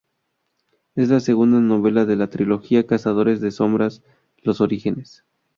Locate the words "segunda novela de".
1.19-2.15